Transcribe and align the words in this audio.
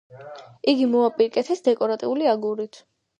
იგი 0.71 0.87
მოაპირკეთეს 0.93 1.61
დეკორატიული 1.67 2.31
აგურით. 2.33 2.81